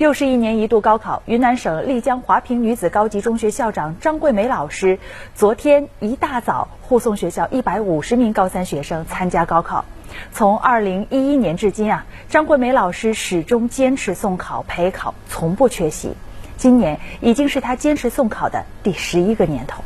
[0.00, 4.98] 又是一年一度高考，云南省丽江华坪女子高级中学校长张桂梅老师
[5.34, 9.84] 昨天一大早护送学校一百五十名高三学生参加高考。
[10.32, 16.14] 从二零一一年至今啊，张桂梅老师始终坚持送考陪考，从不缺席。
[16.56, 19.84] 今年已经是她坚持送考的第十一个年头。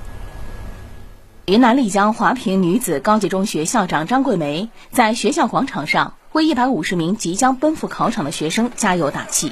[1.46, 9.50] 云南丽江华坪女子高级中学校长张桂梅在学校广场上为一百五十名即将奔赴考场的学生加油打气。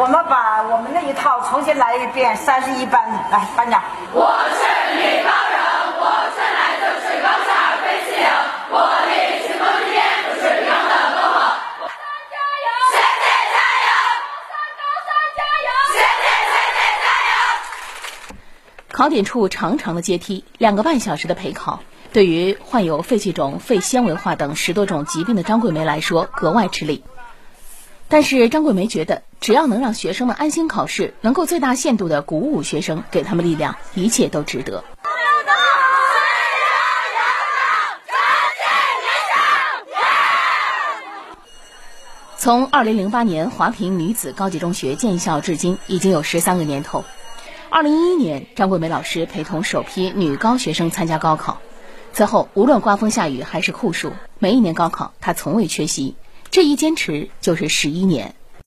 [0.00, 2.36] 我们把我们那一套重新来一遍。
[2.36, 3.02] 三十一班，
[3.32, 3.82] 来，班长。
[4.12, 4.62] 我是
[4.94, 5.58] 女高人，
[5.98, 8.14] 我生来就是高下飞行，
[8.70, 8.78] 我
[9.10, 9.98] 力是空间，
[10.38, 11.58] 水平的更好。
[11.80, 11.98] 高三
[12.30, 12.70] 加油！
[12.94, 13.90] 学姐加油！
[14.78, 15.68] 高三加油！
[15.90, 18.38] 学姐学姐加油！
[18.92, 21.80] 考点处长长的阶梯，两个半小时的陪考，
[22.12, 27.02] 对于患有肺气肿、肺纤维化等十多种疾病的张桂梅来说格外吃力。
[28.10, 34.82] 但是张桂梅觉得，只要能让学生们安心考试，能够最大限度的鼓舞学生，给他们力量，一切都值得。
[42.38, 47.04] 从二零零八年华坪女子高级中学建校至今，已经有十三个年头。
[47.68, 51.60] 二零一一年，张桂梅老师陪同首批女高学生参加高考，
[52.14, 56.14] 此后无论刮风下雨还是酷暑，每一年高考她从未缺席。
[56.50, 58.34] 这一坚持就是十一年。